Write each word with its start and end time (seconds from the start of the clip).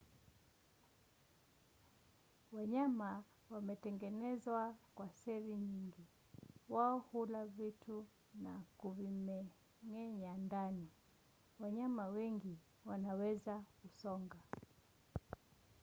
wanyama 2.51 3.23
wametengenezwa 3.49 4.75
kwa 4.95 5.09
seli 5.09 5.55
nyingi. 5.55 6.05
wao 6.69 6.97
hula 6.99 7.45
vitu 7.45 8.05
na 8.41 8.61
kuvimeng’enyea 8.77 10.33
ndani. 10.37 10.87
wanyama 11.59 12.07
wengi 12.07 12.57
wanaweza 12.85 13.63
kusonga 13.81 14.37